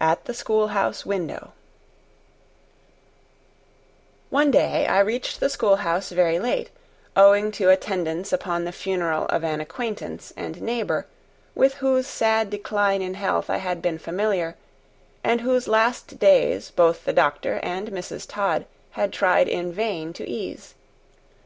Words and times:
At 0.00 0.24
the 0.24 0.32
Schoolhouse 0.32 1.04
Window 1.04 1.52
ONE 4.30 4.50
DAY 4.50 4.86
I 4.86 5.00
reached 5.00 5.38
the 5.38 5.50
schoolhouse 5.50 6.08
very 6.12 6.38
late, 6.38 6.70
owing 7.14 7.52
to 7.52 7.68
attendance 7.68 8.32
upon 8.32 8.64
the 8.64 8.72
funeral 8.72 9.26
of 9.26 9.44
an 9.44 9.60
acquaintance 9.60 10.32
and 10.34 10.62
neighbor, 10.62 11.04
with 11.54 11.74
whose 11.74 12.06
sad 12.06 12.48
decline 12.48 13.02
in 13.02 13.12
health 13.12 13.50
I 13.50 13.58
had 13.58 13.82
been 13.82 13.98
familiar, 13.98 14.56
and 15.22 15.42
whose 15.42 15.68
last 15.68 16.18
days 16.18 16.70
both 16.70 17.04
the 17.04 17.12
doctor 17.12 17.60
and 17.62 17.88
Mrs. 17.90 18.26
Todd 18.26 18.64
had 18.92 19.12
tried 19.12 19.46
in 19.46 19.74
vain 19.74 20.14
to 20.14 20.26
ease. 20.26 20.72